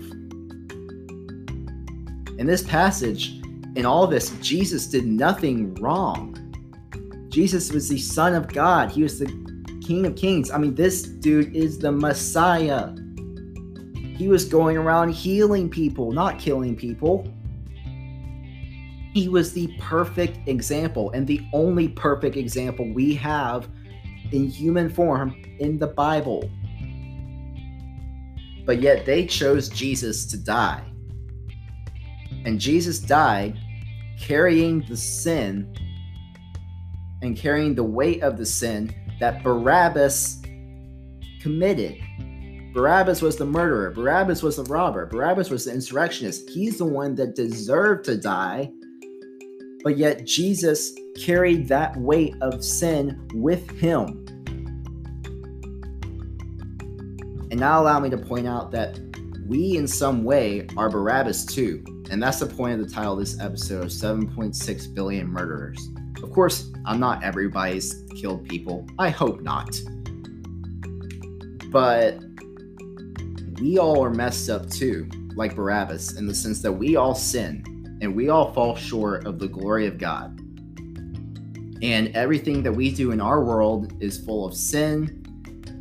In 2.37 2.45
this 2.45 2.61
passage, 2.61 3.39
in 3.77 3.85
all 3.85 4.07
this, 4.07 4.31
Jesus 4.41 4.87
did 4.87 5.05
nothing 5.05 5.73
wrong. 5.75 6.35
Jesus 7.29 7.71
was 7.71 7.87
the 7.87 7.97
Son 7.97 8.35
of 8.35 8.49
God, 8.49 8.91
He 8.91 9.03
was 9.03 9.19
the 9.19 9.27
King 9.81 10.05
of 10.05 10.17
Kings. 10.17 10.51
I 10.51 10.57
mean, 10.57 10.75
this 10.75 11.03
dude 11.03 11.55
is 11.55 11.79
the 11.79 11.93
Messiah. 11.93 12.93
He 14.17 14.27
was 14.27 14.43
going 14.43 14.75
around 14.75 15.11
healing 15.11 15.69
people, 15.69 16.11
not 16.11 16.39
killing 16.39 16.75
people. 16.75 17.33
He 19.19 19.27
was 19.27 19.51
the 19.51 19.67
perfect 19.79 20.47
example 20.47 21.11
and 21.11 21.27
the 21.27 21.45
only 21.51 21.89
perfect 21.89 22.37
example 22.37 22.89
we 22.93 23.13
have 23.15 23.67
in 24.31 24.47
human 24.47 24.89
form 24.89 25.35
in 25.59 25.77
the 25.77 25.87
Bible. 25.87 26.49
But 28.65 28.81
yet 28.81 29.05
they 29.05 29.25
chose 29.25 29.67
Jesus 29.67 30.25
to 30.27 30.37
die. 30.37 30.85
And 32.45 32.61
Jesus 32.61 32.97
died 32.97 33.59
carrying 34.17 34.85
the 34.87 34.95
sin 34.95 35.75
and 37.21 37.35
carrying 37.35 37.75
the 37.75 37.83
weight 37.83 38.23
of 38.23 38.37
the 38.37 38.45
sin 38.45 38.95
that 39.19 39.43
Barabbas 39.43 40.41
committed. 41.41 41.99
Barabbas 42.73 43.21
was 43.21 43.35
the 43.35 43.45
murderer. 43.45 43.91
Barabbas 43.91 44.41
was 44.41 44.55
the 44.55 44.63
robber. 44.63 45.07
Barabbas 45.07 45.49
was 45.49 45.65
the 45.65 45.73
insurrectionist. 45.73 46.49
He's 46.49 46.77
the 46.77 46.85
one 46.85 47.15
that 47.15 47.35
deserved 47.35 48.05
to 48.05 48.15
die 48.15 48.71
but 49.83 49.97
yet 49.97 50.25
Jesus 50.25 50.93
carried 51.17 51.67
that 51.67 51.95
weight 51.97 52.35
of 52.41 52.63
sin 52.63 53.27
with 53.33 53.69
him. 53.71 54.25
And 57.51 57.59
now 57.59 57.81
allow 57.81 57.99
me 57.99 58.09
to 58.09 58.17
point 58.17 58.47
out 58.47 58.71
that 58.71 58.99
we, 59.47 59.77
in 59.77 59.87
some 59.87 60.23
way, 60.23 60.67
are 60.77 60.89
Barabbas 60.89 61.45
too. 61.45 61.83
And 62.11 62.21
that's 62.21 62.39
the 62.39 62.45
point 62.45 62.79
of 62.79 62.87
the 62.87 62.93
title 62.93 63.13
of 63.13 63.19
this 63.19 63.39
episode 63.39 63.87
7.6 63.87 64.93
billion 64.93 65.27
murderers. 65.27 65.89
Of 66.21 66.31
course, 66.31 66.71
I'm 66.85 66.99
not 66.99 67.23
everybody's 67.23 68.03
killed 68.15 68.47
people. 68.47 68.85
I 68.99 69.09
hope 69.09 69.41
not. 69.41 69.79
But 71.71 72.19
we 73.59 73.77
all 73.77 74.03
are 74.03 74.09
messed 74.09 74.49
up 74.49 74.69
too, 74.69 75.07
like 75.35 75.55
Barabbas, 75.55 76.17
in 76.17 76.27
the 76.27 76.35
sense 76.35 76.61
that 76.61 76.71
we 76.71 76.95
all 76.95 77.15
sin 77.15 77.63
and 78.01 78.15
we 78.15 78.29
all 78.29 78.53
fall 78.53 78.75
short 78.75 79.25
of 79.25 79.39
the 79.39 79.47
glory 79.47 79.87
of 79.87 79.97
God. 79.97 80.39
And 81.81 82.15
everything 82.15 82.63
that 82.63 82.71
we 82.71 82.93
do 82.93 83.11
in 83.11 83.21
our 83.21 83.43
world 83.43 83.93
is 84.01 84.17
full 84.17 84.45
of 84.45 84.53
sin 84.53 85.23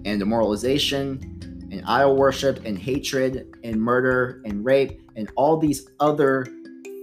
and 0.04 0.18
demoralization 0.20 1.68
and 1.72 1.83
idol 1.87 2.16
worship 2.16 2.64
and 2.64 2.78
hatred 2.78 3.54
and 3.64 3.81
murder 3.81 4.40
and 4.44 4.64
rape 4.64 5.02
and 5.16 5.31
all 5.37 5.57
these 5.57 5.88
other 6.00 6.46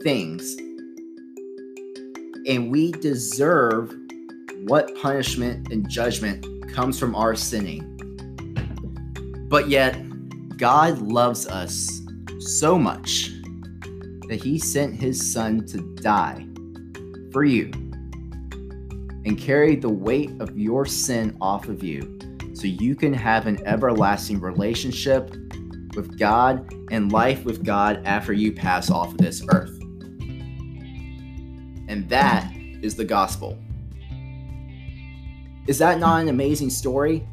things. 0.01 0.55
And 2.47 2.71
we 2.71 2.91
deserve 2.93 3.93
what 4.63 4.95
punishment 5.01 5.71
and 5.71 5.89
judgment 5.89 6.45
comes 6.73 6.97
from 6.97 7.15
our 7.15 7.35
sinning. 7.35 7.91
But 9.49 9.69
yet, 9.69 9.97
God 10.57 10.99
loves 10.99 11.47
us 11.47 12.01
so 12.39 12.77
much 12.79 13.31
that 14.27 14.41
he 14.43 14.57
sent 14.57 14.95
his 14.95 15.33
son 15.33 15.65
to 15.67 15.77
die 15.95 16.45
for 17.31 17.43
you 17.43 17.71
and 19.25 19.37
carry 19.37 19.75
the 19.75 19.89
weight 19.89 20.31
of 20.39 20.57
your 20.57 20.85
sin 20.85 21.35
off 21.41 21.67
of 21.67 21.83
you 21.83 22.17
so 22.53 22.67
you 22.67 22.95
can 22.95 23.13
have 23.13 23.47
an 23.47 23.65
everlasting 23.67 24.39
relationship 24.39 25.31
with 25.95 26.17
God 26.17 26.73
and 26.91 27.11
life 27.11 27.43
with 27.43 27.63
God 27.63 28.01
after 28.05 28.33
you 28.33 28.51
pass 28.51 28.89
off 28.89 29.11
of 29.11 29.17
this 29.17 29.43
earth. 29.51 29.77
And 31.87 32.07
that 32.09 32.51
is 32.81 32.95
the 32.95 33.05
gospel. 33.05 33.57
Is 35.67 35.79
that 35.79 35.99
not 35.99 36.21
an 36.21 36.29
amazing 36.29 36.69
story? 36.69 37.27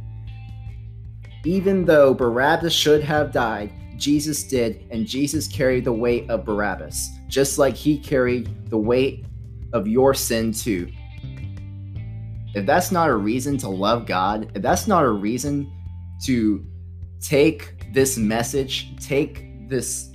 Even 1.44 1.84
though 1.84 2.14
Barabbas 2.14 2.72
should 2.72 3.02
have 3.02 3.32
died, 3.32 3.72
Jesus 4.02 4.42
did, 4.42 4.84
and 4.90 5.06
Jesus 5.06 5.46
carried 5.46 5.84
the 5.84 5.92
weight 5.92 6.28
of 6.28 6.44
Barabbas, 6.44 7.08
just 7.28 7.56
like 7.56 7.76
he 7.76 7.96
carried 7.96 8.68
the 8.68 8.76
weight 8.76 9.24
of 9.72 9.86
your 9.86 10.12
sin 10.12 10.52
too. 10.52 10.90
If 12.56 12.66
that's 12.66 12.90
not 12.90 13.08
a 13.08 13.14
reason 13.14 13.56
to 13.58 13.68
love 13.68 14.04
God, 14.04 14.50
if 14.56 14.60
that's 14.60 14.88
not 14.88 15.04
a 15.04 15.08
reason 15.08 15.72
to 16.24 16.66
take 17.20 17.92
this 17.92 18.18
message, 18.18 18.96
take 18.96 19.68
this 19.68 20.10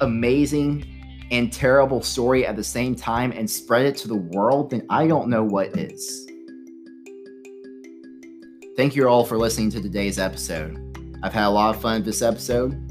amazing 0.00 1.28
and 1.30 1.52
terrible 1.52 2.02
story 2.02 2.44
at 2.44 2.56
the 2.56 2.64
same 2.64 2.96
time 2.96 3.30
and 3.30 3.48
spread 3.48 3.86
it 3.86 3.96
to 3.98 4.08
the 4.08 4.16
world, 4.16 4.70
then 4.70 4.84
I 4.90 5.06
don't 5.06 5.28
know 5.28 5.44
what 5.44 5.78
is. 5.78 6.26
Thank 8.76 8.96
you 8.96 9.08
all 9.08 9.24
for 9.24 9.38
listening 9.38 9.70
to 9.70 9.80
today's 9.80 10.18
episode. 10.18 10.80
I've 11.22 11.32
had 11.32 11.46
a 11.46 11.50
lot 11.50 11.72
of 11.72 11.80
fun 11.80 11.98
with 11.98 12.06
this 12.06 12.22
episode, 12.22 12.90